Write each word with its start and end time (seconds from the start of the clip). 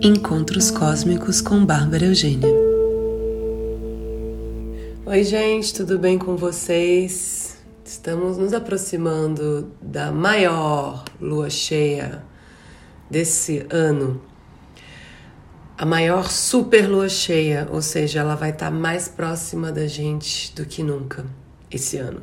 Encontros 0.00 0.70
Cósmicos 0.70 1.40
com 1.40 1.66
Bárbara 1.66 2.04
Eugênia. 2.04 2.48
Oi, 5.04 5.24
gente, 5.24 5.74
tudo 5.74 5.98
bem 5.98 6.16
com 6.16 6.36
vocês? 6.36 7.56
Estamos 7.84 8.38
nos 8.38 8.52
aproximando 8.52 9.72
da 9.82 10.12
maior 10.12 11.04
lua 11.20 11.50
cheia 11.50 12.22
desse 13.10 13.66
ano. 13.70 14.22
A 15.76 15.84
maior 15.84 16.30
super 16.30 16.88
lua 16.88 17.08
cheia, 17.08 17.66
ou 17.72 17.82
seja, 17.82 18.20
ela 18.20 18.36
vai 18.36 18.50
estar 18.50 18.70
mais 18.70 19.08
próxima 19.08 19.72
da 19.72 19.88
gente 19.88 20.54
do 20.54 20.64
que 20.64 20.80
nunca 20.80 21.26
esse 21.68 21.96
ano. 21.96 22.22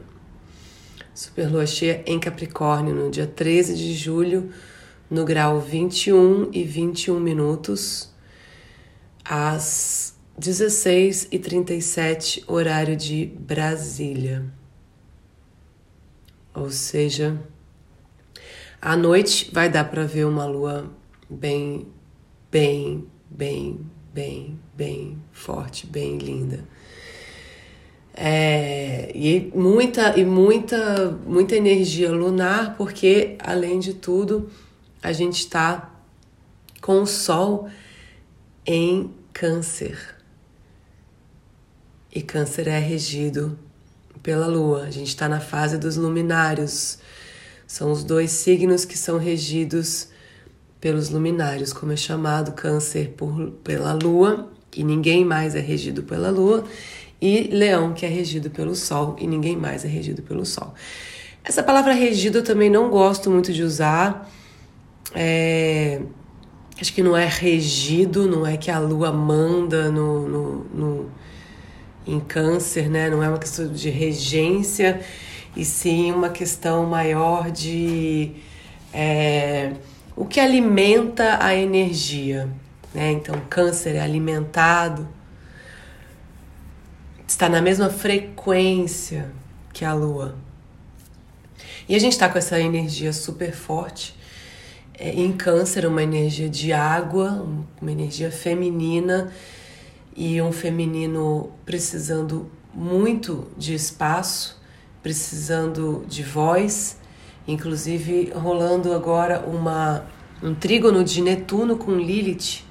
Super 1.13 1.51
lua 1.51 1.65
cheia 1.65 2.01
em 2.05 2.21
Capricórnio, 2.21 2.95
no 2.95 3.11
dia 3.11 3.27
13 3.27 3.75
de 3.75 3.93
julho 3.93 4.49
no 5.09 5.23
grau 5.23 5.59
21 5.59 6.49
e 6.51 6.63
21 6.63 7.19
minutos, 7.19 8.13
às 9.23 10.15
16 10.37 11.29
e 11.31 11.39
37 11.39 12.43
horário 12.47 12.95
de 12.95 13.25
Brasília. 13.25 14.45
Ou 16.53 16.69
seja, 16.69 17.39
à 18.81 18.95
noite 18.95 19.49
vai 19.53 19.69
dar 19.69 19.85
para 19.85 20.05
ver 20.05 20.25
uma 20.25 20.45
lua 20.45 20.91
bem, 21.29 21.87
bem, 22.51 23.05
bem, 23.29 23.79
bem, 24.13 24.59
bem 24.75 25.17
forte, 25.31 25.85
bem 25.87 26.17
linda. 26.17 26.65
É, 28.17 29.11
e 29.13 29.51
muita 29.53 30.17
e 30.17 30.23
muita 30.23 31.11
muita 31.27 31.53
energia 31.57 32.09
lunar 32.13 32.77
porque 32.77 33.35
além 33.39 33.77
de 33.77 33.93
tudo 33.93 34.49
a 35.05 35.13
gente 35.13 35.37
está 35.37 35.91
com 36.81 37.03
o 37.03 37.05
Sol 37.05 37.69
em 38.65 39.13
Câncer. 39.31 40.15
E 42.11 42.23
Câncer 42.23 42.67
é 42.67 42.79
regido 42.79 43.55
pela 44.23 44.47
Lua. 44.47 44.85
A 44.85 44.89
gente 44.89 45.09
está 45.09 45.29
na 45.29 45.39
fase 45.39 45.77
dos 45.77 45.95
luminários. 45.95 46.97
São 47.67 47.91
os 47.91 48.03
dois 48.03 48.31
signos 48.31 48.83
que 48.83 48.97
são 48.97 49.19
regidos 49.19 50.07
pelos 50.81 51.11
luminários, 51.11 51.71
como 51.71 51.91
é 51.91 51.95
chamado 51.95 52.53
Câncer 52.53 53.09
por, 53.15 53.51
pela 53.63 53.93
Lua, 53.93 54.51
e 54.75 54.83
ninguém 54.83 55.23
mais 55.23 55.53
é 55.53 55.59
regido 55.59 56.01
pela 56.01 56.31
Lua, 56.31 56.63
e 57.21 57.49
Leão, 57.51 57.93
que 57.93 58.07
é 58.07 58.09
regido 58.09 58.49
pelo 58.49 58.75
Sol, 58.75 59.15
e 59.19 59.27
ninguém 59.27 59.55
mais 59.55 59.85
é 59.85 59.87
regido 59.87 60.23
pelo 60.23 60.45
Sol. 60.47 60.73
Essa 61.43 61.61
palavra 61.61 61.93
regido 61.93 62.39
eu 62.39 62.43
também 62.43 62.71
não 62.71 62.89
gosto 62.89 63.29
muito 63.29 63.53
de 63.53 63.61
usar 63.61 64.27
é, 65.15 66.01
acho 66.79 66.93
que 66.93 67.01
não 67.01 67.15
é 67.15 67.25
regido, 67.25 68.29
não 68.29 68.45
é 68.45 68.57
que 68.57 68.69
a 68.69 68.77
lua 68.79 69.11
manda 69.11 69.89
no, 69.89 70.27
no, 70.27 70.63
no, 70.65 71.11
em 72.05 72.19
câncer, 72.19 72.89
né? 72.89 73.09
Não 73.09 73.23
é 73.23 73.29
uma 73.29 73.39
questão 73.39 73.71
de 73.71 73.89
regência, 73.89 74.99
e 75.55 75.63
sim 75.63 76.11
uma 76.11 76.29
questão 76.29 76.85
maior 76.85 77.49
de 77.49 78.33
é, 78.93 79.71
o 80.17 80.25
que 80.25 80.39
alimenta 80.39 81.37
a 81.41 81.55
energia. 81.55 82.49
Né? 82.93 83.13
Então, 83.13 83.35
câncer 83.49 83.95
é 83.95 84.01
alimentado, 84.01 85.07
está 87.25 87.47
na 87.47 87.61
mesma 87.61 87.89
frequência 87.89 89.31
que 89.73 89.85
a 89.85 89.93
lua. 89.93 90.35
E 91.87 91.95
a 91.95 91.99
gente 91.99 92.13
está 92.13 92.27
com 92.27 92.37
essa 92.37 92.59
energia 92.59 93.13
super 93.13 93.53
forte 93.53 94.15
é, 94.97 95.11
em 95.11 95.31
Câncer, 95.31 95.85
uma 95.85 96.01
energia 96.01 96.49
de 96.49 96.71
água, 96.71 97.45
uma 97.81 97.91
energia 97.91 98.31
feminina 98.31 99.31
e 100.15 100.41
um 100.41 100.51
feminino 100.51 101.51
precisando 101.65 102.49
muito 102.73 103.47
de 103.57 103.73
espaço, 103.73 104.61
precisando 105.03 106.05
de 106.07 106.23
voz, 106.23 106.97
inclusive 107.47 108.31
rolando 108.33 108.93
agora 108.93 109.39
uma, 109.41 110.05
um 110.41 110.55
trígono 110.55 111.03
de 111.03 111.21
Netuno 111.21 111.77
com 111.77 111.91
Lilith, 111.91 112.63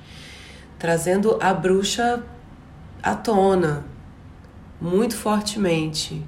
trazendo 0.79 1.39
a 1.41 1.53
bruxa 1.53 2.23
à 3.03 3.15
tona 3.15 3.85
muito 4.81 5.17
fortemente. 5.17 6.23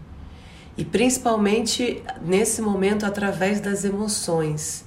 E 0.77 0.85
principalmente 0.85 2.03
nesse 2.23 2.61
momento 2.61 3.07
através 3.07 3.61
das 3.61 3.83
emoções 3.85 4.86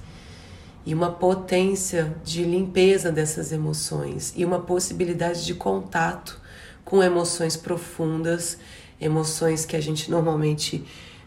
e 0.84 0.94
uma 0.94 1.10
potência 1.10 2.16
de 2.24 2.42
limpeza 2.42 3.12
dessas 3.12 3.52
emoções. 3.52 4.32
E 4.36 4.44
uma 4.44 4.60
possibilidade 4.60 5.44
de 5.44 5.54
contato 5.54 6.40
com 6.84 7.02
emoções 7.02 7.56
profundas, 7.56 8.58
emoções 9.00 9.64
que 9.64 9.76
a 9.76 9.80
gente 9.80 10.10
normalmente 10.10 10.84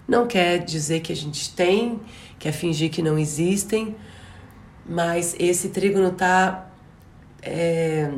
não 0.08 0.28
quer 0.28 0.60
dizer 0.60 1.02
que 1.02 1.14
a 1.14 1.16
gente 1.16 1.54
tem, 1.56 2.02
quer 2.38 2.52
fingir 2.52 2.92
que 2.92 3.02
não 3.02 3.18
existem, 3.18 3.96
mas 4.86 5.36
esse 5.40 5.70
trígono 5.70 6.10
está 6.10 6.70
é, 7.42 8.12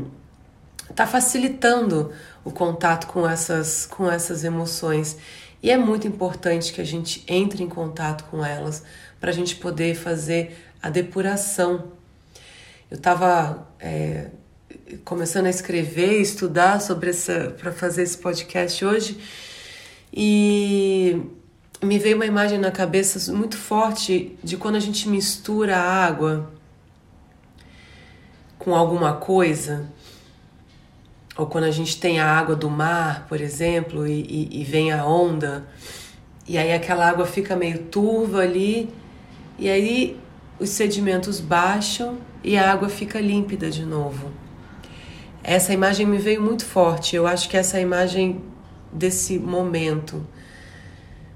tá 0.96 1.06
facilitando 1.06 2.12
o 2.44 2.52
contato 2.52 3.08
com 3.08 3.28
essas, 3.28 3.86
com 3.86 4.10
essas 4.10 4.44
emoções. 4.44 5.18
E 5.62 5.72
é 5.72 5.78
muito 5.78 6.08
importante 6.08 6.74
que 6.74 6.82
a 6.82 6.86
gente 6.86 7.24
entre 7.28 7.64
em 7.64 7.70
contato 7.70 8.26
com 8.26 8.44
elas 8.44 8.84
para 9.20 9.32
a 9.32 9.34
gente 9.34 9.56
poder 9.56 9.96
fazer 9.96 10.65
a 10.86 10.90
depuração. 10.90 11.94
Eu 12.92 12.98
estava 12.98 13.68
é, 13.80 14.28
começando 15.04 15.48
a 15.48 15.50
escrever, 15.50 16.22
estudar 16.22 16.80
sobre 16.80 17.10
essa 17.10 17.56
para 17.60 17.72
fazer 17.72 18.04
esse 18.04 18.16
podcast 18.20 18.86
hoje 18.86 19.20
e 20.14 21.24
me 21.82 21.98
veio 21.98 22.16
uma 22.16 22.28
imagem 22.28 22.60
na 22.60 22.70
cabeça 22.70 23.34
muito 23.34 23.58
forte 23.58 24.38
de 24.44 24.58
quando 24.58 24.76
a 24.76 24.80
gente 24.80 25.10
mistura 25.10 25.76
a 25.76 26.06
água 26.06 26.52
com 28.60 28.76
alguma 28.76 29.14
coisa, 29.14 29.90
ou 31.36 31.48
quando 31.48 31.64
a 31.64 31.72
gente 31.72 32.00
tem 32.00 32.20
a 32.20 32.28
água 32.28 32.56
do 32.56 32.70
mar, 32.70 33.26
por 33.28 33.42
exemplo, 33.42 34.06
e, 34.06 34.22
e, 34.22 34.62
e 34.62 34.64
vem 34.64 34.92
a 34.92 35.04
onda, 35.04 35.66
e 36.48 36.60
aí 36.60 36.72
aquela 36.72 37.10
água 37.10 37.26
fica 37.26 37.56
meio 37.56 37.86
turva 37.86 38.42
ali, 38.42 38.94
e 39.58 39.68
aí 39.68 40.24
os 40.60 40.70
sedimentos 40.70 41.40
baixam 41.40 42.18
e 42.44 42.58
a 42.58 42.72
água 42.72 42.90
fica 42.90 43.20
límpida 43.20 43.70
de 43.70 43.86
novo. 43.86 44.32
Essa 45.44 45.74
imagem 45.74 46.06
me 46.06 46.18
veio 46.18 46.42
muito 46.42 46.66
forte. 46.66 47.16
Eu 47.16 47.28
acho 47.28 47.50
que 47.50 47.58
essa 47.58 47.80
imagem 47.80 48.42
desse 48.92 49.38
momento, 49.38 50.26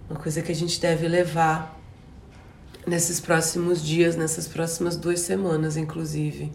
uma 0.10 0.20
coisa 0.20 0.42
que 0.42 0.52
a 0.52 0.56
gente 0.56 0.80
deve 0.80 1.08
levar 1.08 1.78
nesses 2.88 3.20
próximos 3.20 3.84
dias, 3.84 4.16
nessas 4.16 4.48
próximas 4.48 4.96
duas 4.96 5.20
semanas, 5.20 5.78
inclusive. 5.78 6.52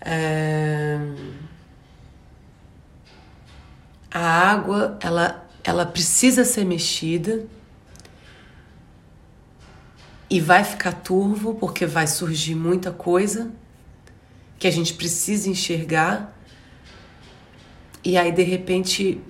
É... 0.00 0.98
A 4.10 4.50
água, 4.50 4.98
ela, 5.00 5.48
ela 5.62 5.86
precisa 5.86 6.44
ser 6.44 6.64
mexida 6.64 7.46
e 10.30 10.40
vai 10.40 10.62
ficar 10.62 10.92
turvo 10.92 11.56
porque 11.56 11.84
vai 11.84 12.06
surgir 12.06 12.54
muita 12.54 12.92
coisa 12.92 13.50
que 14.60 14.68
a 14.68 14.70
gente 14.70 14.94
precisa 14.94 15.50
enxergar. 15.50 16.32
E 18.04 18.16
aí 18.16 18.30
de 18.30 18.44
repente 18.44 19.20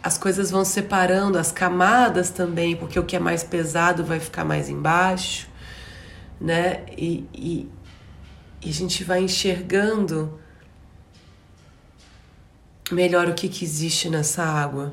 as 0.00 0.16
coisas 0.16 0.50
vão 0.50 0.64
separando, 0.64 1.36
as 1.36 1.50
camadas 1.50 2.30
também, 2.30 2.76
porque 2.76 2.98
o 2.98 3.04
que 3.04 3.16
é 3.16 3.18
mais 3.18 3.42
pesado 3.42 4.04
vai 4.04 4.20
ficar 4.20 4.44
mais 4.44 4.68
embaixo, 4.68 5.48
né? 6.40 6.84
E, 6.96 7.26
e, 7.32 7.70
e 8.62 8.68
a 8.68 8.72
gente 8.72 9.02
vai 9.04 9.22
enxergando 9.22 10.40
melhor 12.90 13.28
o 13.28 13.34
que, 13.34 13.48
que 13.48 13.64
existe 13.64 14.08
nessa 14.08 14.44
água. 14.44 14.92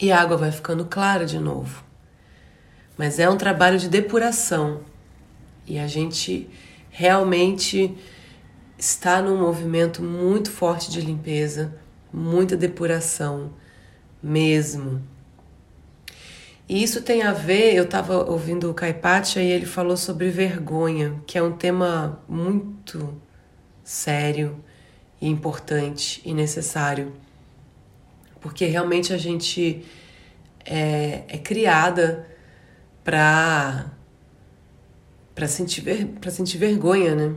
E 0.00 0.10
a 0.10 0.20
água 0.20 0.36
vai 0.36 0.52
ficando 0.52 0.84
clara 0.84 1.24
de 1.24 1.38
novo 1.38 1.91
mas 2.96 3.18
é 3.18 3.28
um 3.28 3.36
trabalho 3.36 3.78
de 3.78 3.88
depuração 3.88 4.80
e 5.66 5.78
a 5.78 5.86
gente 5.86 6.48
realmente 6.90 7.94
está 8.78 9.22
num 9.22 9.38
movimento 9.38 10.02
muito 10.02 10.50
forte 10.50 10.90
de 10.90 11.00
limpeza, 11.00 11.74
muita 12.12 12.56
depuração 12.56 13.52
mesmo. 14.22 15.02
E 16.68 16.82
isso 16.82 17.02
tem 17.02 17.22
a 17.22 17.32
ver, 17.32 17.74
eu 17.74 17.84
estava 17.84 18.30
ouvindo 18.30 18.70
o 18.70 18.74
Caipatia 18.74 19.42
e 19.42 19.50
ele 19.50 19.66
falou 19.66 19.96
sobre 19.96 20.30
vergonha, 20.30 21.20
que 21.26 21.38
é 21.38 21.42
um 21.42 21.52
tema 21.52 22.22
muito 22.28 23.20
sério 23.84 24.62
e 25.20 25.28
importante 25.28 26.20
e 26.24 26.34
necessário, 26.34 27.12
porque 28.40 28.64
realmente 28.66 29.12
a 29.12 29.18
gente 29.18 29.84
é, 30.64 31.24
é 31.28 31.38
criada 31.38 32.26
para 33.04 33.86
para 35.34 35.48
sentir 35.48 35.82
para 36.20 36.30
sentir 36.30 36.58
vergonha, 36.58 37.14
né? 37.14 37.34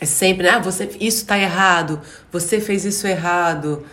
É 0.00 0.06
sempre, 0.06 0.48
ah, 0.48 0.60
você, 0.60 0.84
isso 1.00 1.22
está 1.22 1.36
errado, 1.36 2.00
você 2.30 2.60
fez 2.60 2.84
isso 2.84 3.06
errado 3.06 3.84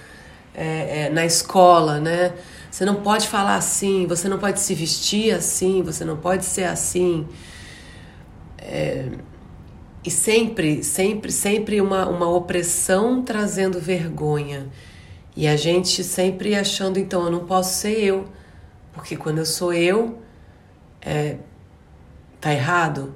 é, 0.53 1.05
é, 1.05 1.09
na 1.09 1.25
escola, 1.25 1.99
né? 1.99 2.33
Você 2.69 2.85
não 2.85 2.95
pode 2.95 3.27
falar 3.27 3.55
assim, 3.55 4.05
você 4.05 4.29
não 4.29 4.37
pode 4.37 4.59
se 4.59 4.75
vestir 4.75 5.33
assim, 5.33 5.81
você 5.81 6.05
não 6.05 6.17
pode 6.17 6.45
ser 6.45 6.65
assim. 6.65 7.27
É, 8.59 9.09
e 10.03 10.11
sempre, 10.11 10.83
sempre, 10.83 11.31
sempre 11.31 11.81
uma, 11.81 12.07
uma 12.07 12.29
opressão 12.29 13.23
trazendo 13.23 13.79
vergonha. 13.79 14.67
E 15.35 15.47
a 15.47 15.55
gente 15.55 16.03
sempre 16.03 16.55
achando, 16.55 16.99
então, 16.99 17.23
eu 17.25 17.31
não 17.31 17.45
posso 17.45 17.79
ser 17.81 17.99
eu, 17.99 18.25
porque 18.95 19.17
quando 19.17 19.39
eu 19.39 19.45
sou 19.45 19.73
eu, 19.73 20.21
é, 21.01 21.37
tá 22.39 22.51
errado. 22.51 23.13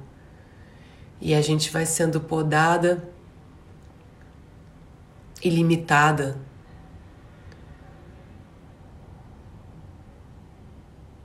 E 1.20 1.34
a 1.34 1.40
gente 1.40 1.70
vai 1.70 1.86
sendo 1.86 2.20
podada 2.20 3.08
e 5.42 5.48
limitada. 5.48 6.38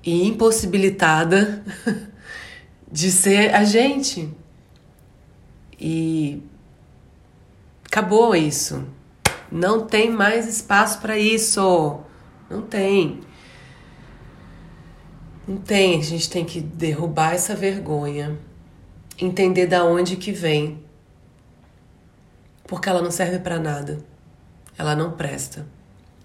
E 0.01 0.25
impossibilitada 0.27 1.63
de 2.89 3.11
ser 3.11 3.53
a 3.53 3.63
gente. 3.65 4.33
E 5.79 6.41
acabou 7.85 8.35
isso. 8.35 8.87
Não 9.51 9.85
tem 9.85 10.09
mais 10.09 10.47
espaço 10.47 10.99
para 11.01 11.17
isso. 11.17 11.99
Não 12.49 12.61
tem. 12.61 13.21
Não 15.47 15.57
tem. 15.57 16.00
A 16.00 16.03
gente 16.03 16.30
tem 16.30 16.44
que 16.44 16.59
derrubar 16.59 17.33
essa 17.33 17.56
vergonha, 17.56 18.38
entender 19.19 19.68
da 19.68 19.83
onde 19.83 20.15
que 20.15 20.31
vem. 20.31 20.83
Porque 22.68 22.89
ela 22.89 23.01
não 23.01 23.12
serve 23.12 23.39
para 23.39 23.59
nada. 23.59 24.00
Ela 24.77 24.95
não 24.95 25.12
presta. 25.12 25.65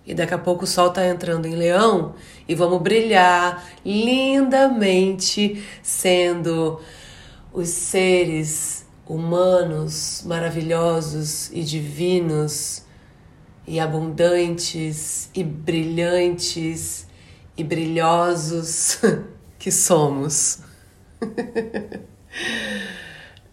E 0.07 0.15
daqui 0.15 0.33
a 0.33 0.39
pouco 0.39 0.65
o 0.65 0.67
sol 0.67 0.91
tá 0.91 1.07
entrando 1.07 1.47
em 1.47 1.55
leão 1.55 2.15
e 2.49 2.55
vamos 2.55 2.81
brilhar 2.81 3.65
lindamente 3.85 5.63
sendo 5.83 6.81
os 7.53 7.69
seres 7.69 8.87
humanos 9.07 10.23
maravilhosos 10.25 11.51
e 11.53 11.63
divinos 11.63 12.83
e 13.67 13.79
abundantes 13.79 15.29
e 15.35 15.45
brilhantes 15.45 17.07
e 17.61 17.65
brilhosos 17.65 18.99
que 19.59 19.71
somos. 19.71 20.61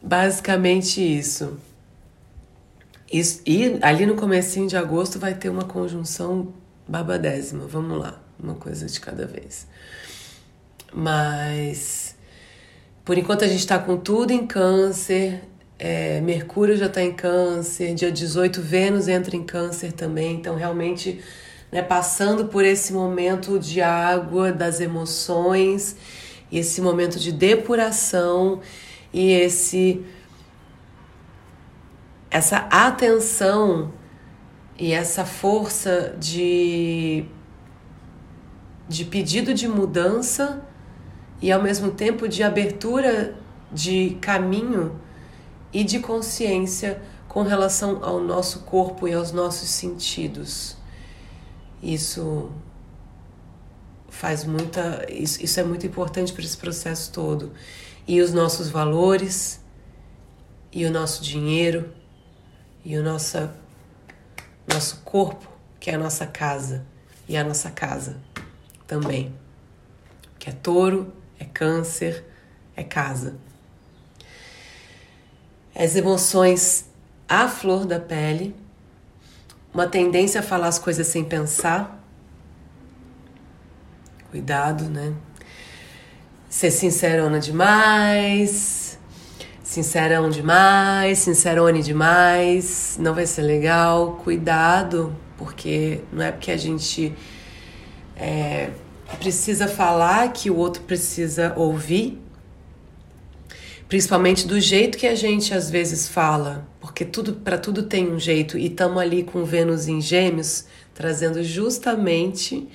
Basicamente 0.01 1.01
isso. 1.01 1.57
E 3.11 3.77
ali 3.81 4.05
no 4.05 4.15
comecinho 4.15 4.67
de 4.67 4.77
agosto 4.77 5.19
vai 5.19 5.33
ter 5.33 5.49
uma 5.49 5.63
conjunção 5.63 6.53
babadésima. 6.87 7.67
Vamos 7.67 7.99
lá, 7.99 8.21
uma 8.41 8.55
coisa 8.55 8.85
de 8.85 8.99
cada 8.99 9.25
vez. 9.25 9.67
Mas 10.93 12.15
por 13.03 13.17
enquanto 13.17 13.43
a 13.43 13.47
gente 13.47 13.59
está 13.59 13.77
com 13.77 13.97
tudo 13.97 14.31
em 14.31 14.47
câncer, 14.47 15.41
é, 15.77 16.21
Mercúrio 16.21 16.77
já 16.77 16.87
está 16.87 17.01
em 17.01 17.13
câncer, 17.13 17.93
dia 17.93 18.11
18 18.11 18.61
Vênus 18.61 19.09
entra 19.09 19.35
em 19.35 19.43
câncer 19.43 19.91
também, 19.91 20.35
então 20.35 20.55
realmente 20.55 21.21
né, 21.71 21.81
passando 21.81 22.45
por 22.45 22.63
esse 22.63 22.93
momento 22.93 23.59
de 23.59 23.81
água 23.81 24.51
das 24.51 24.79
emoções, 24.79 25.95
esse 26.51 26.81
momento 26.81 27.19
de 27.19 27.31
depuração 27.31 28.61
e 29.13 29.31
esse 29.31 30.05
essa 32.29 32.57
atenção 32.69 33.93
e 34.77 34.91
essa 34.93 35.25
força 35.25 36.15
de 36.19 37.25
de 38.87 39.03
pedido 39.03 39.53
de 39.53 39.67
mudança 39.67 40.65
e 41.41 41.51
ao 41.51 41.61
mesmo 41.61 41.91
tempo 41.91 42.27
de 42.27 42.43
abertura 42.43 43.35
de 43.71 44.17
caminho 44.21 44.99
e 45.73 45.83
de 45.83 45.99
consciência 45.99 47.01
com 47.27 47.43
relação 47.43 48.03
ao 48.03 48.21
nosso 48.21 48.61
corpo 48.61 49.07
e 49.07 49.13
aos 49.13 49.31
nossos 49.33 49.69
sentidos. 49.69 50.76
Isso 51.81 52.51
faz 54.09 54.43
muita. 54.43 55.05
Isso, 55.11 55.43
isso 55.43 55.59
é 55.59 55.63
muito 55.63 55.85
importante 55.85 56.33
para 56.33 56.43
esse 56.43 56.57
processo 56.57 57.11
todo. 57.11 57.53
E 58.07 58.21
os 58.21 58.33
nossos 58.33 58.69
valores, 58.69 59.59
e 60.71 60.85
o 60.85 60.91
nosso 60.91 61.23
dinheiro, 61.23 61.93
e 62.83 62.97
o 62.97 63.03
nosso, 63.03 63.49
nosso 64.67 65.01
corpo, 65.03 65.47
que 65.79 65.89
é 65.89 65.95
a 65.95 65.97
nossa 65.97 66.25
casa, 66.25 66.85
e 67.27 67.35
a 67.35 67.43
nossa 67.43 67.69
casa 67.69 68.17
também. 68.87 69.35
Que 70.39 70.49
é 70.49 70.53
touro, 70.53 71.13
é 71.39 71.45
câncer, 71.45 72.23
é 72.75 72.83
casa. 72.83 73.35
As 75.75 75.95
emoções 75.95 76.89
à 77.27 77.47
flor 77.47 77.85
da 77.85 77.99
pele, 77.99 78.55
uma 79.77 79.85
tendência 79.85 80.39
a 80.39 80.43
falar 80.43 80.69
as 80.69 80.79
coisas 80.79 81.05
sem 81.05 81.23
pensar. 81.23 82.03
Cuidado, 84.31 84.85
né? 84.85 85.13
Ser 86.49 86.71
sincerona 86.71 87.39
demais, 87.39 88.97
sincerão 89.63 90.31
demais, 90.31 91.19
sincerone 91.19 91.83
demais, 91.83 92.97
não 92.99 93.13
vai 93.13 93.27
ser 93.27 93.43
legal. 93.43 94.19
Cuidado, 94.23 95.15
porque 95.37 96.01
não 96.11 96.23
é 96.23 96.31
porque 96.31 96.49
a 96.49 96.57
gente 96.57 97.13
é, 98.15 98.71
precisa 99.19 99.67
falar 99.67 100.33
que 100.33 100.49
o 100.49 100.55
outro 100.55 100.81
precisa 100.81 101.53
ouvir, 101.55 102.19
principalmente 103.87 104.47
do 104.47 104.59
jeito 104.59 104.97
que 104.97 105.07
a 105.07 105.15
gente 105.15 105.53
às 105.53 105.69
vezes 105.69 106.07
fala, 106.07 106.67
porque 106.79 107.05
tudo 107.05 107.33
para 107.33 107.57
tudo 107.57 107.83
tem 107.83 108.11
um 108.11 108.19
jeito 108.19 108.57
e 108.57 108.67
estamos 108.67 109.01
ali 109.01 109.23
com 109.23 109.43
Vênus 109.45 109.87
em 109.87 110.01
Gêmeos 110.01 110.65
trazendo 110.93 111.43
justamente 111.43 112.67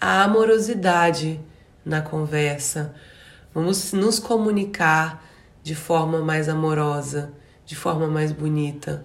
a 0.00 0.22
amorosidade 0.22 1.40
na 1.84 2.00
conversa. 2.00 2.94
Vamos 3.54 3.92
nos 3.92 4.18
comunicar 4.18 5.24
de 5.62 5.74
forma 5.74 6.20
mais 6.20 6.48
amorosa, 6.48 7.32
de 7.64 7.76
forma 7.76 8.06
mais 8.06 8.32
bonita. 8.32 9.04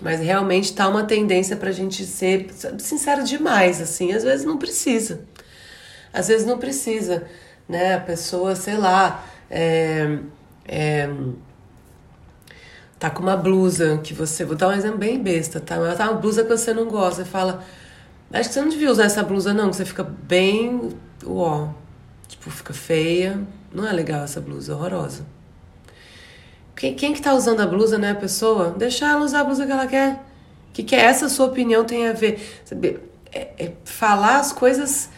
Mas 0.00 0.20
realmente 0.20 0.74
tá 0.74 0.88
uma 0.88 1.04
tendência 1.04 1.56
para 1.56 1.70
a 1.70 1.72
gente 1.72 2.04
ser 2.04 2.48
sincero 2.78 3.24
demais, 3.24 3.80
assim. 3.80 4.12
Às 4.12 4.22
vezes 4.22 4.44
não 4.44 4.58
precisa. 4.58 5.22
Às 6.12 6.28
vezes 6.28 6.46
não 6.46 6.58
precisa, 6.58 7.26
né? 7.68 7.94
A 7.94 8.00
pessoa, 8.00 8.54
sei 8.54 8.76
lá, 8.76 9.24
é, 9.50 10.18
é, 10.66 11.08
tá 12.98 13.10
com 13.10 13.22
uma 13.22 13.36
blusa 13.36 13.98
que 14.02 14.12
você. 14.12 14.44
Vou 14.44 14.56
dar 14.56 14.68
um 14.68 14.72
exemplo 14.72 14.98
bem 14.98 15.22
besta, 15.22 15.60
tá? 15.60 15.78
Mas 15.78 15.96
tá 15.96 16.10
uma 16.10 16.20
blusa 16.20 16.42
que 16.42 16.50
você 16.50 16.74
não 16.74 16.86
gosta. 16.86 17.24
Você 17.24 17.30
fala, 17.30 17.64
acho 18.32 18.48
que 18.48 18.54
você 18.54 18.60
não 18.60 18.68
devia 18.68 18.90
usar 18.90 19.04
essa 19.04 19.22
blusa, 19.22 19.54
não, 19.54 19.70
que 19.70 19.76
você 19.76 19.84
fica 19.84 20.04
bem. 20.04 20.90
Uó. 21.24 21.68
Tipo, 22.28 22.50
fica 22.50 22.72
feia. 22.72 23.40
Não 23.72 23.86
é 23.86 23.92
legal 23.92 24.24
essa 24.24 24.40
blusa, 24.40 24.74
horrorosa. 24.74 25.24
Quem, 26.74 26.94
quem 26.94 27.14
que 27.14 27.22
tá 27.22 27.34
usando 27.34 27.60
a 27.60 27.66
blusa, 27.66 27.98
né, 27.98 28.10
a 28.10 28.14
pessoa? 28.14 28.74
Deixa 28.76 29.06
ela 29.06 29.24
usar 29.24 29.40
a 29.40 29.44
blusa 29.44 29.64
que 29.64 29.72
ela 29.72 29.86
quer. 29.86 30.14
O 30.68 30.72
que, 30.72 30.82
que 30.82 30.94
é 30.94 31.00
essa 31.00 31.28
sua 31.28 31.46
opinião 31.46 31.84
tem 31.84 32.06
a 32.06 32.12
ver? 32.12 32.60
Sabe, 32.64 33.00
é, 33.32 33.48
é 33.58 33.72
falar 33.84 34.38
as 34.40 34.52
coisas 34.52 35.08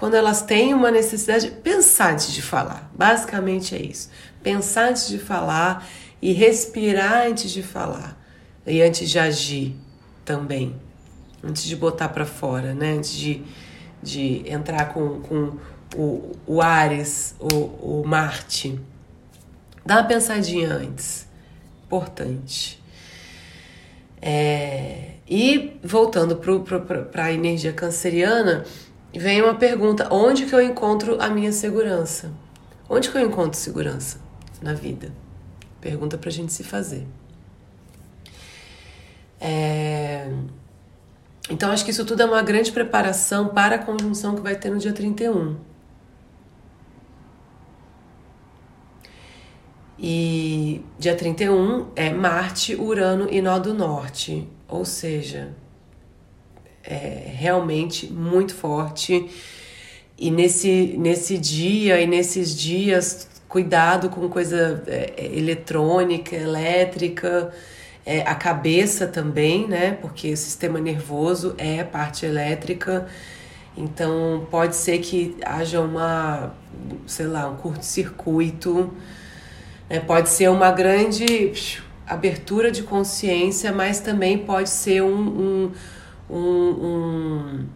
quando 0.00 0.14
elas 0.14 0.40
têm 0.40 0.72
uma 0.72 0.90
necessidade, 0.90 1.50
pensar 1.62 2.14
antes 2.14 2.32
de 2.32 2.40
falar. 2.40 2.90
Basicamente 2.96 3.74
é 3.74 3.82
isso. 3.82 4.08
Pensar 4.42 4.88
antes 4.88 5.08
de 5.08 5.18
falar 5.18 5.86
e 6.22 6.32
respirar 6.32 7.26
antes 7.26 7.50
de 7.50 7.62
falar. 7.62 8.18
E 8.66 8.80
antes 8.80 9.10
de 9.10 9.18
agir 9.18 9.76
também. 10.24 10.74
Antes 11.44 11.64
de 11.64 11.76
botar 11.76 12.08
para 12.08 12.24
fora, 12.24 12.72
né? 12.72 12.92
Antes 12.92 13.12
de, 13.12 13.42
de 14.02 14.42
entrar 14.50 14.86
com, 14.94 15.20
com 15.20 15.58
o, 15.94 16.32
o 16.46 16.62
Ares, 16.62 17.34
o, 17.38 18.00
o 18.00 18.02
Marte. 18.06 18.80
Dá 19.84 19.96
uma 19.96 20.04
pensadinha 20.04 20.70
antes. 20.70 21.28
Importante. 21.84 22.82
É, 24.22 25.16
e 25.28 25.78
voltando 25.84 26.36
para 26.36 27.24
a 27.24 27.32
energia 27.32 27.72
canceriana, 27.74 28.64
vem 29.18 29.42
uma 29.42 29.54
pergunta: 29.54 30.08
onde 30.10 30.46
que 30.46 30.54
eu 30.54 30.60
encontro 30.60 31.20
a 31.20 31.28
minha 31.28 31.52
segurança? 31.52 32.30
Onde 32.88 33.10
que 33.10 33.16
eu 33.16 33.26
encontro 33.26 33.58
segurança 33.58 34.18
na 34.60 34.74
vida? 34.74 35.12
Pergunta 35.80 36.18
pra 36.18 36.30
gente 36.30 36.52
se 36.52 36.62
fazer. 36.62 37.06
É... 39.40 40.28
Então, 41.48 41.72
acho 41.72 41.84
que 41.84 41.90
isso 41.90 42.04
tudo 42.04 42.22
é 42.22 42.24
uma 42.24 42.42
grande 42.42 42.70
preparação 42.70 43.48
para 43.48 43.76
a 43.76 43.78
conjunção 43.78 44.34
que 44.34 44.40
vai 44.40 44.54
ter 44.54 44.70
no 44.70 44.78
dia 44.78 44.92
31. 44.92 45.56
E 49.98 50.82
dia 50.98 51.14
31 51.14 51.88
é 51.94 52.10
Marte, 52.10 52.74
Urano 52.74 53.28
e 53.30 53.42
Nó 53.42 53.58
do 53.58 53.74
Norte. 53.74 54.48
Ou 54.68 54.84
seja, 54.84 55.54
é 56.84 57.30
realmente 57.34 58.12
muito 58.12 58.54
forte. 58.54 59.28
E 60.18 60.30
nesse, 60.30 60.94
nesse 60.98 61.38
dia 61.38 62.00
e 62.00 62.06
nesses 62.06 62.54
dias, 62.54 63.28
cuidado 63.48 64.10
com 64.10 64.28
coisa 64.28 64.82
é, 64.86 65.12
é 65.16 65.38
eletrônica, 65.38 66.36
elétrica, 66.36 67.52
é, 68.04 68.20
a 68.22 68.34
cabeça 68.34 69.06
também, 69.06 69.66
né? 69.66 69.98
Porque 70.00 70.32
o 70.32 70.36
sistema 70.36 70.80
nervoso 70.80 71.54
é 71.58 71.82
parte 71.84 72.26
elétrica. 72.26 73.06
Então 73.76 74.46
pode 74.50 74.76
ser 74.76 74.98
que 74.98 75.36
haja 75.44 75.80
uma, 75.80 76.52
sei 77.06 77.26
lá, 77.26 77.48
um 77.48 77.56
curto-circuito. 77.56 78.92
Né? 79.88 80.00
Pode 80.00 80.28
ser 80.28 80.50
uma 80.50 80.70
grande 80.70 81.70
abertura 82.06 82.70
de 82.70 82.82
consciência, 82.82 83.72
mas 83.72 84.00
também 84.00 84.38
pode 84.38 84.68
ser 84.68 85.02
um, 85.02 85.16
um, 85.16 85.72
um, 86.30 86.86
um 86.86 87.66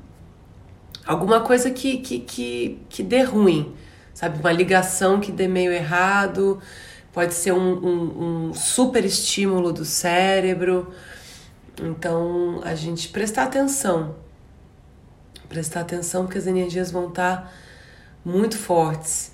alguma 1.07 1.41
coisa 1.41 1.71
que, 1.71 1.99
que, 1.99 2.21
que, 2.21 2.81
que 2.89 3.03
dê 3.03 3.23
ruim, 3.23 3.75
sabe? 4.13 4.39
Uma 4.39 4.53
ligação 4.53 5.21
que 5.21 5.31
dê 5.31 5.47
meio 5.47 5.73
errado, 5.73 6.61
pode 7.13 7.35
ser 7.35 7.53
um, 7.53 7.59
um, 7.59 8.49
um 8.49 8.55
super 8.55 9.05
estímulo 9.05 9.73
do 9.73 9.85
cérebro. 9.85 10.93
Então, 11.81 12.61
a 12.65 12.75
gente 12.75 13.09
prestar 13.09 13.45
atenção. 13.45 14.17
Prestar 15.49 15.81
atenção 15.81 16.25
porque 16.25 16.39
as 16.39 16.47
energias 16.47 16.91
vão 16.91 17.09
estar 17.09 17.53
muito 18.25 18.57
fortes. 18.57 19.33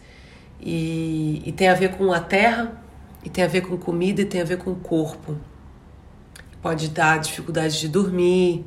E, 0.60 1.42
e 1.46 1.52
tem 1.52 1.68
a 1.68 1.74
ver 1.74 1.96
com 1.96 2.12
a 2.12 2.20
terra, 2.20 2.82
e 3.24 3.30
tem 3.30 3.44
a 3.44 3.48
ver 3.48 3.62
com 3.62 3.78
comida, 3.78 4.20
e 4.20 4.24
tem 4.24 4.40
a 4.40 4.44
ver 4.44 4.58
com 4.58 4.72
o 4.72 4.76
corpo. 4.76 5.36
Pode 6.60 6.88
dar 6.88 7.18
dificuldade 7.18 7.80
de 7.80 7.88
dormir, 7.88 8.66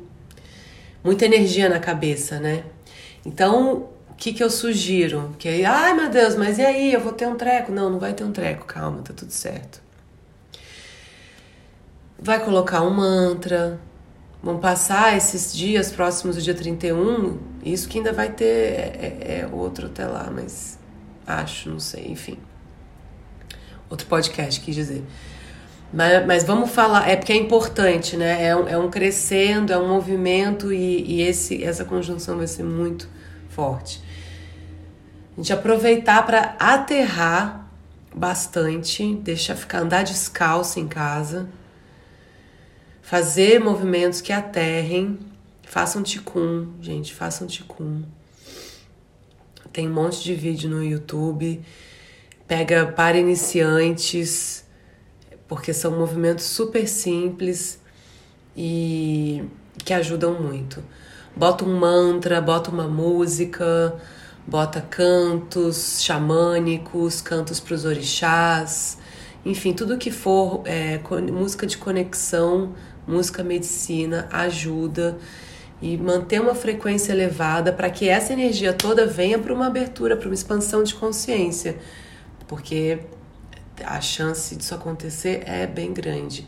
muita 1.04 1.26
energia 1.26 1.68
na 1.68 1.78
cabeça, 1.78 2.40
né? 2.40 2.64
Então, 3.24 3.88
o 4.08 4.14
que, 4.16 4.32
que 4.32 4.42
eu 4.42 4.48
sugiro? 4.48 5.34
Que 5.38 5.48
aí, 5.48 5.64
ai 5.64 5.92
meu 5.92 6.08
Deus, 6.08 6.34
mas 6.34 6.58
e 6.58 6.62
aí? 6.62 6.92
Eu 6.92 7.00
vou 7.00 7.12
ter 7.12 7.28
um 7.28 7.36
treco? 7.36 7.70
Não, 7.70 7.90
não 7.90 7.98
vai 7.98 8.14
ter 8.14 8.24
um 8.24 8.32
treco, 8.32 8.64
calma, 8.64 9.02
tá 9.02 9.12
tudo 9.12 9.30
certo. 9.30 9.82
Vai 12.18 12.42
colocar 12.42 12.82
um 12.82 12.90
mantra. 12.90 13.78
Vão 14.42 14.58
passar 14.58 15.16
esses 15.16 15.54
dias 15.54 15.90
próximos 15.90 16.36
do 16.36 16.42
dia 16.42 16.54
31. 16.54 17.38
Isso 17.64 17.88
que 17.88 17.98
ainda 17.98 18.12
vai 18.12 18.30
ter 18.30 18.44
é, 18.44 19.18
é, 19.20 19.40
é 19.40 19.48
outro 19.50 19.86
até 19.86 20.06
lá, 20.06 20.30
mas 20.30 20.78
acho, 21.26 21.70
não 21.70 21.80
sei, 21.80 22.08
enfim. 22.08 22.38
Outro 23.90 24.06
podcast, 24.06 24.60
quis 24.60 24.74
dizer. 24.74 25.02
Mas, 25.94 26.26
mas, 26.26 26.42
vamos 26.42 26.70
falar, 26.70 27.08
é 27.08 27.14
porque 27.14 27.32
é 27.32 27.36
importante, 27.36 28.16
né? 28.16 28.48
É 28.48 28.56
um, 28.56 28.68
é 28.68 28.76
um 28.76 28.90
crescendo, 28.90 29.72
é 29.72 29.78
um 29.78 29.86
movimento 29.86 30.72
e, 30.72 31.04
e 31.04 31.22
esse, 31.22 31.62
essa 31.62 31.84
conjunção 31.84 32.36
vai 32.36 32.48
ser 32.48 32.64
muito 32.64 33.08
forte. 33.48 34.02
A 35.32 35.36
gente 35.36 35.52
aproveitar 35.52 36.26
para 36.26 36.56
aterrar 36.58 37.70
bastante, 38.12 39.14
deixar 39.14 39.54
ficar 39.54 39.82
andar 39.82 40.02
descalço 40.02 40.80
em 40.80 40.88
casa, 40.88 41.48
fazer 43.00 43.60
movimentos 43.60 44.20
que 44.20 44.32
aterrem, 44.32 45.16
façam 45.62 46.02
ticum, 46.02 46.72
gente, 46.80 47.14
façam 47.14 47.46
ticum. 47.46 48.02
Tem 49.72 49.88
um 49.88 49.94
monte 49.94 50.24
de 50.24 50.34
vídeo 50.34 50.68
no 50.68 50.82
YouTube. 50.82 51.62
Pega 52.48 52.84
para 52.84 53.16
iniciantes, 53.16 54.63
porque 55.48 55.72
são 55.72 55.92
movimentos 55.92 56.44
super 56.44 56.88
simples 56.88 57.78
e 58.56 59.44
que 59.84 59.92
ajudam 59.92 60.40
muito. 60.40 60.82
Bota 61.36 61.64
um 61.64 61.78
mantra, 61.78 62.40
bota 62.40 62.70
uma 62.70 62.86
música, 62.86 63.94
bota 64.46 64.80
cantos 64.80 66.00
xamânicos, 66.02 67.20
cantos 67.20 67.58
para 67.60 67.74
os 67.74 67.84
orixás, 67.84 68.98
enfim, 69.44 69.74
tudo 69.74 69.98
que 69.98 70.10
for 70.10 70.62
é, 70.64 70.98
música 71.30 71.66
de 71.66 71.76
conexão, 71.76 72.74
música 73.06 73.42
medicina 73.42 74.26
ajuda 74.32 75.18
e 75.82 75.98
manter 75.98 76.40
uma 76.40 76.54
frequência 76.54 77.12
elevada 77.12 77.70
para 77.72 77.90
que 77.90 78.08
essa 78.08 78.32
energia 78.32 78.72
toda 78.72 79.06
venha 79.06 79.38
para 79.38 79.52
uma 79.52 79.66
abertura, 79.66 80.16
para 80.16 80.28
uma 80.28 80.34
expansão 80.34 80.82
de 80.82 80.94
consciência, 80.94 81.76
porque 82.48 83.00
a 83.84 84.00
chance 84.00 84.54
disso 84.54 84.74
acontecer 84.74 85.42
é 85.46 85.66
bem 85.66 85.92
grande. 85.92 86.46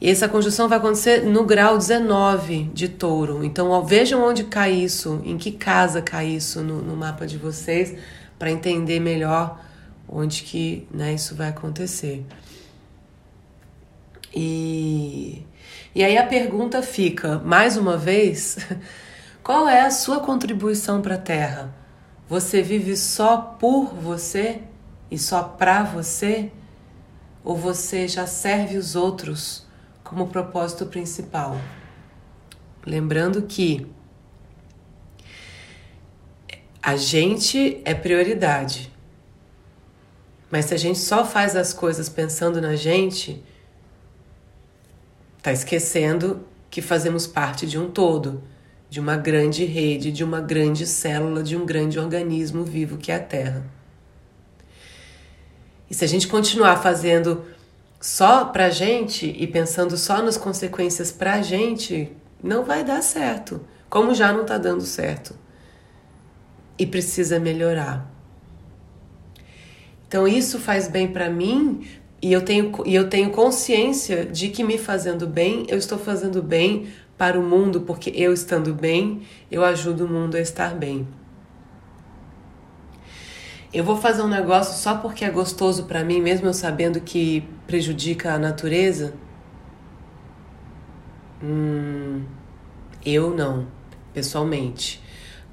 E 0.00 0.10
essa 0.10 0.28
conjunção 0.28 0.68
vai 0.68 0.78
acontecer 0.78 1.22
no 1.22 1.44
grau 1.44 1.78
19 1.78 2.64
de 2.74 2.88
touro. 2.88 3.44
Então, 3.44 3.70
ó, 3.70 3.80
vejam 3.82 4.20
onde 4.22 4.44
cai 4.44 4.72
isso, 4.72 5.22
em 5.24 5.38
que 5.38 5.52
casa 5.52 6.02
cai 6.02 6.26
isso 6.26 6.60
no, 6.60 6.82
no 6.82 6.96
mapa 6.96 7.24
de 7.24 7.38
vocês, 7.38 7.96
para 8.36 8.50
entender 8.50 8.98
melhor 8.98 9.60
onde 10.08 10.42
que 10.42 10.88
né, 10.90 11.14
isso 11.14 11.36
vai 11.36 11.50
acontecer. 11.50 12.26
E, 14.34 15.46
e 15.94 16.02
aí 16.02 16.18
a 16.18 16.26
pergunta 16.26 16.82
fica, 16.82 17.38
mais 17.38 17.76
uma 17.76 17.96
vez, 17.96 18.58
qual 19.40 19.68
é 19.68 19.82
a 19.82 19.90
sua 19.90 20.18
contribuição 20.18 21.00
para 21.00 21.14
a 21.14 21.18
Terra? 21.18 21.72
Você 22.28 22.60
vive 22.60 22.96
só 22.96 23.36
por 23.36 23.94
você 23.94 24.62
e 25.12 25.18
só 25.18 25.42
para 25.42 25.84
você? 25.84 26.50
Ou 27.44 27.56
você 27.56 28.08
já 28.08 28.26
serve 28.26 28.76
os 28.76 28.96
outros? 28.96 29.66
como 30.12 30.28
propósito 30.28 30.84
principal. 30.84 31.58
Lembrando 32.84 33.40
que 33.40 33.86
a 36.82 36.96
gente 36.96 37.80
é 37.82 37.94
prioridade. 37.94 38.92
Mas 40.50 40.66
se 40.66 40.74
a 40.74 40.76
gente 40.76 40.98
só 40.98 41.24
faz 41.24 41.56
as 41.56 41.72
coisas 41.72 42.10
pensando 42.10 42.60
na 42.60 42.76
gente, 42.76 43.42
tá 45.40 45.50
esquecendo 45.50 46.46
que 46.68 46.82
fazemos 46.82 47.26
parte 47.26 47.66
de 47.66 47.78
um 47.78 47.90
todo, 47.90 48.42
de 48.90 49.00
uma 49.00 49.16
grande 49.16 49.64
rede, 49.64 50.12
de 50.12 50.22
uma 50.22 50.42
grande 50.42 50.86
célula, 50.86 51.42
de 51.42 51.56
um 51.56 51.64
grande 51.64 51.98
organismo 51.98 52.64
vivo 52.64 52.98
que 52.98 53.10
é 53.10 53.14
a 53.14 53.20
Terra. 53.20 53.64
E 55.92 55.94
se 55.94 56.06
a 56.06 56.08
gente 56.08 56.26
continuar 56.26 56.78
fazendo 56.78 57.44
só 58.00 58.46
pra 58.46 58.70
gente 58.70 59.26
e 59.26 59.46
pensando 59.46 59.94
só 59.98 60.22
nas 60.22 60.38
consequências 60.38 61.12
pra 61.12 61.42
gente, 61.42 62.10
não 62.42 62.64
vai 62.64 62.82
dar 62.82 63.02
certo. 63.02 63.60
Como 63.90 64.14
já 64.14 64.32
não 64.32 64.46
tá 64.46 64.56
dando 64.56 64.80
certo. 64.80 65.34
E 66.78 66.86
precisa 66.86 67.38
melhorar. 67.38 68.10
Então 70.08 70.26
isso 70.26 70.58
faz 70.58 70.88
bem 70.88 71.08
para 71.08 71.28
mim 71.28 71.86
e 72.22 72.32
eu 72.32 72.40
tenho 72.40 72.72
e 72.86 72.94
eu 72.94 73.10
tenho 73.10 73.28
consciência 73.28 74.24
de 74.24 74.48
que 74.48 74.64
me 74.64 74.78
fazendo 74.78 75.26
bem, 75.26 75.66
eu 75.68 75.76
estou 75.76 75.98
fazendo 75.98 76.42
bem 76.42 76.86
para 77.18 77.38
o 77.38 77.42
mundo, 77.42 77.82
porque 77.82 78.10
eu 78.16 78.32
estando 78.32 78.72
bem, 78.72 79.20
eu 79.50 79.62
ajudo 79.62 80.06
o 80.06 80.08
mundo 80.08 80.38
a 80.38 80.40
estar 80.40 80.74
bem. 80.74 81.06
Eu 83.72 83.82
vou 83.84 83.96
fazer 83.96 84.20
um 84.20 84.28
negócio 84.28 84.78
só 84.78 84.96
porque 84.96 85.24
é 85.24 85.30
gostoso 85.30 85.84
para 85.84 86.04
mim, 86.04 86.20
mesmo 86.20 86.46
eu 86.46 86.52
sabendo 86.52 87.00
que 87.00 87.42
prejudica 87.66 88.34
a 88.34 88.38
natureza? 88.38 89.14
Hum, 91.42 92.22
eu 93.04 93.34
não, 93.34 93.66
pessoalmente. 94.12 95.02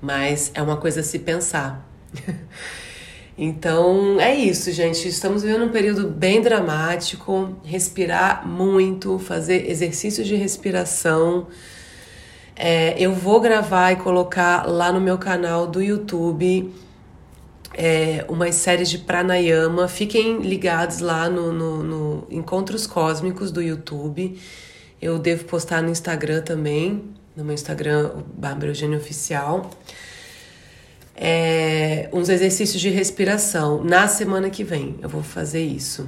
Mas 0.01 0.51
é 0.53 0.61
uma 0.61 0.75
coisa 0.75 0.99
a 0.99 1.03
se 1.03 1.19
pensar. 1.19 1.87
então 3.37 4.19
é 4.19 4.35
isso, 4.35 4.69
gente. 4.73 5.07
Estamos 5.07 5.41
vivendo 5.41 5.63
um 5.63 5.69
período 5.69 6.09
bem 6.09 6.41
dramático. 6.41 7.57
Respirar 7.63 8.45
muito, 8.45 9.17
fazer 9.17 9.69
exercícios 9.71 10.27
de 10.27 10.35
respiração. 10.35 11.47
É, 12.53 13.01
eu 13.01 13.13
vou 13.13 13.39
gravar 13.39 13.93
e 13.93 13.95
colocar 13.95 14.67
lá 14.67 14.91
no 14.91 14.99
meu 14.99 15.17
canal 15.17 15.65
do 15.65 15.81
YouTube 15.81 16.69
é, 17.73 18.25
umas 18.27 18.55
séries 18.55 18.89
de 18.89 18.97
pranayama. 18.97 19.87
Fiquem 19.87 20.39
ligados 20.41 20.99
lá 20.99 21.29
no, 21.29 21.51
no, 21.51 21.83
no, 21.83 22.27
Encontros 22.29 22.87
Cósmicos 22.87 23.51
do 23.51 23.61
YouTube. 23.61 24.39
Eu 25.01 25.17
devo 25.17 25.45
postar 25.45 25.81
no 25.81 25.89
Instagram 25.89 26.41
também, 26.41 27.03
no 27.35 27.43
meu 27.43 27.53
Instagram, 27.53 28.11
Bárbara 28.33 28.71
Eugênio 28.71 28.97
Oficial. 28.97 29.69
É, 31.15 32.09
uns 32.13 32.29
exercícios 32.29 32.81
de 32.81 32.89
respiração. 32.89 33.83
Na 33.83 34.07
semana 34.07 34.49
que 34.49 34.63
vem 34.63 34.97
eu 35.01 35.09
vou 35.09 35.23
fazer 35.23 35.63
isso. 35.63 36.07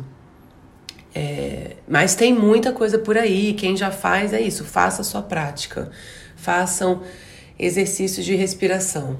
É, 1.13 1.75
mas 1.88 2.15
tem 2.15 2.34
muita 2.34 2.72
coisa 2.72 2.98
por 2.98 3.18
aí. 3.18 3.53
Quem 3.53 3.75
já 3.75 3.91
faz 3.91 4.34
é 4.34 4.41
isso. 4.41 4.63
Faça 4.63 5.01
a 5.01 5.06
sua 5.06 5.22
prática. 5.22 5.91
Façam 6.36 7.01
exercícios 7.60 8.25
de 8.25 8.36
respiração. 8.36 9.18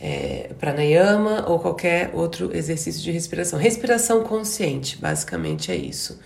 É, 0.00 0.50
pranayama 0.58 1.44
ou 1.48 1.58
qualquer 1.58 2.10
outro 2.12 2.54
exercício 2.54 3.02
de 3.02 3.10
respiração. 3.10 3.58
Respiração 3.58 4.22
consciente, 4.22 4.98
basicamente 4.98 5.70
é 5.70 5.76
isso. 5.76 6.18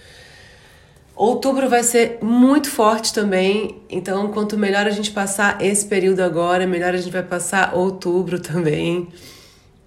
Outubro 1.15 1.69
vai 1.69 1.83
ser 1.83 2.19
muito 2.23 2.71
forte 2.71 3.13
também, 3.13 3.83
então 3.91 4.31
quanto 4.31 4.57
melhor 4.57 4.87
a 4.87 4.91
gente 4.91 5.11
passar 5.11 5.61
esse 5.61 5.85
período 5.85 6.21
agora, 6.21 6.65
melhor 6.65 6.95
a 6.95 6.97
gente 6.97 7.13
vai 7.13 7.25
passar 7.25 7.75
outubro 7.75 8.39
também. 8.41 9.09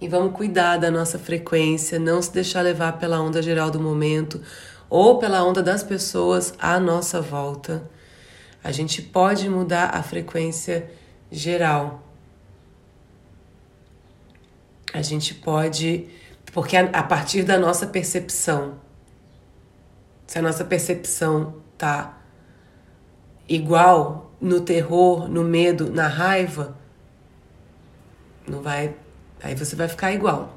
E 0.01 0.07
vamos 0.09 0.33
cuidar 0.33 0.77
da 0.77 0.91
nossa 0.91 1.17
frequência, 1.17 1.97
não 1.99 2.21
se 2.21 2.33
deixar 2.33 2.61
levar 2.61 2.97
pela 2.99 3.21
onda 3.21 3.41
geral 3.41 3.71
do 3.71 3.79
momento 3.79 4.41
ou 4.89 5.19
pela 5.19 5.41
onda 5.41 5.63
das 5.63 5.83
pessoas 5.83 6.53
à 6.59 6.77
nossa 6.79 7.21
volta. 7.21 7.89
A 8.61 8.71
gente 8.71 9.01
pode 9.01 9.47
mudar 9.47 9.91
a 9.93 10.03
frequência 10.03 10.89
geral. 11.31 12.03
A 14.93 15.01
gente 15.01 15.33
pode, 15.33 16.07
porque 16.53 16.75
a, 16.75 17.03
partir 17.03 17.43
da 17.43 17.57
nossa 17.57 17.87
percepção, 17.87 18.79
se 20.27 20.37
a 20.37 20.41
nossa 20.41 20.65
percepção 20.65 21.61
tá 21.77 22.17
igual 23.47 24.31
no 24.39 24.61
terror, 24.61 25.27
no 25.27 25.43
medo, 25.43 25.91
na 25.91 26.07
raiva, 26.07 26.77
não 28.47 28.61
vai 28.61 28.95
Aí 29.43 29.55
você 29.55 29.75
vai 29.75 29.87
ficar 29.87 30.11
igual 30.11 30.53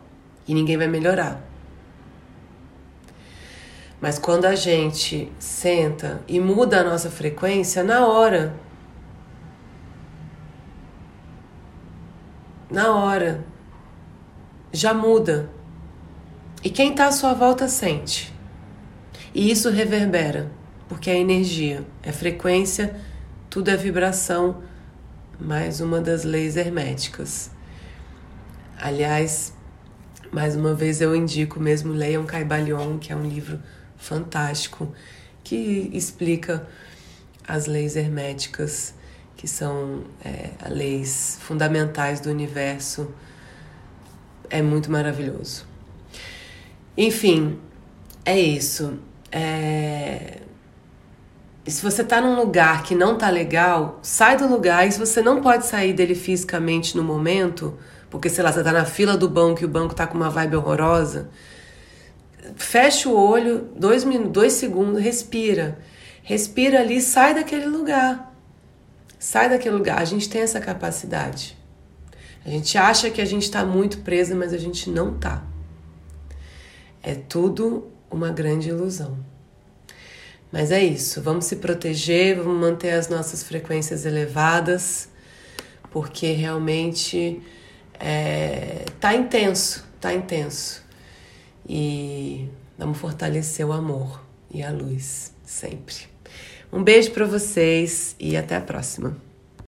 e 0.46 0.54
ninguém 0.54 0.76
vai 0.76 0.86
melhorar. 0.86 1.40
Mas 4.00 4.18
quando 4.18 4.44
a 4.44 4.54
gente 4.54 5.32
senta 5.38 6.20
e 6.28 6.38
muda 6.38 6.80
a 6.80 6.84
nossa 6.84 7.10
frequência, 7.10 7.82
na 7.82 8.06
hora. 8.06 8.54
Na 12.70 12.94
hora. 12.94 13.44
Já 14.74 14.92
muda. 14.92 15.48
E 16.64 16.68
quem 16.68 16.90
está 16.90 17.06
à 17.06 17.12
sua 17.12 17.32
volta 17.32 17.68
sente. 17.68 18.34
E 19.32 19.48
isso 19.48 19.70
reverbera, 19.70 20.50
porque 20.88 21.08
é 21.08 21.16
energia, 21.16 21.84
é 22.02 22.10
frequência, 22.10 23.00
tudo 23.48 23.70
é 23.70 23.76
vibração, 23.76 24.64
mais 25.38 25.80
uma 25.80 26.00
das 26.00 26.24
leis 26.24 26.56
herméticas. 26.56 27.52
Aliás, 28.76 29.54
mais 30.32 30.56
uma 30.56 30.74
vez 30.74 31.00
eu 31.00 31.14
indico 31.14 31.60
mesmo 31.60 31.92
leiam 31.92 32.26
Caibalion, 32.26 32.98
que 32.98 33.12
é 33.12 33.16
um 33.16 33.28
livro 33.28 33.60
fantástico 33.96 34.92
que 35.44 35.88
explica 35.92 36.66
as 37.46 37.66
leis 37.66 37.94
herméticas, 37.94 38.92
que 39.36 39.46
são 39.46 40.02
é, 40.24 40.50
leis 40.68 41.38
fundamentais 41.42 42.18
do 42.18 42.28
universo. 42.28 43.14
É 44.50 44.62
muito 44.62 44.90
maravilhoso. 44.90 45.66
Enfim, 46.96 47.58
é 48.24 48.38
isso. 48.38 48.98
É... 49.30 50.40
Se 51.66 51.82
você 51.82 52.02
está 52.02 52.20
num 52.20 52.36
lugar 52.36 52.82
que 52.82 52.94
não 52.94 53.16
tá 53.16 53.30
legal, 53.30 53.98
sai 54.02 54.36
do 54.36 54.46
lugar. 54.46 54.86
E 54.86 54.92
se 54.92 54.98
você 54.98 55.22
não 55.22 55.40
pode 55.40 55.66
sair 55.66 55.92
dele 55.92 56.14
fisicamente 56.14 56.96
no 56.96 57.02
momento, 57.02 57.76
porque, 58.10 58.28
sei 58.28 58.44
lá, 58.44 58.52
você 58.52 58.62
tá 58.62 58.70
na 58.70 58.84
fila 58.84 59.16
do 59.16 59.28
banco 59.28 59.62
e 59.62 59.64
o 59.64 59.68
banco 59.68 59.94
tá 59.94 60.06
com 60.06 60.16
uma 60.16 60.30
vibe 60.30 60.56
horrorosa. 60.56 61.30
Fecha 62.54 63.08
o 63.08 63.16
olho, 63.16 63.70
dois, 63.76 64.04
minutos, 64.04 64.32
dois 64.32 64.52
segundos, 64.52 65.02
respira. 65.02 65.78
Respira 66.22 66.80
ali, 66.80 67.00
sai 67.00 67.34
daquele 67.34 67.66
lugar. 67.66 68.32
Sai 69.18 69.48
daquele 69.48 69.74
lugar. 69.74 69.98
A 70.00 70.04
gente 70.04 70.28
tem 70.28 70.42
essa 70.42 70.60
capacidade. 70.60 71.56
A 72.44 72.50
gente 72.50 72.76
acha 72.76 73.10
que 73.10 73.20
a 73.20 73.24
gente 73.24 73.44
está 73.44 73.64
muito 73.64 73.98
presa, 73.98 74.34
mas 74.34 74.52
a 74.52 74.58
gente 74.58 74.90
não 74.90 75.14
tá. 75.14 75.42
É 77.02 77.14
tudo 77.14 77.88
uma 78.10 78.30
grande 78.30 78.68
ilusão. 78.68 79.18
Mas 80.52 80.70
é 80.70 80.82
isso, 80.84 81.20
vamos 81.20 81.46
se 81.46 81.56
proteger, 81.56 82.36
vamos 82.36 82.60
manter 82.60 82.92
as 82.92 83.08
nossas 83.08 83.42
frequências 83.42 84.06
elevadas, 84.06 85.08
porque 85.90 86.30
realmente 86.30 87.42
é, 87.98 88.84
tá 89.00 89.14
intenso, 89.14 89.84
tá 90.00 90.14
intenso. 90.14 90.82
E 91.68 92.48
vamos 92.78 92.98
fortalecer 92.98 93.66
o 93.66 93.72
amor 93.72 94.22
e 94.48 94.62
a 94.62 94.70
luz 94.70 95.32
sempre. 95.44 95.96
Um 96.72 96.84
beijo 96.84 97.10
para 97.10 97.26
vocês 97.26 98.14
e 98.20 98.36
até 98.36 98.54
a 98.54 98.60
próxima. 98.60 99.16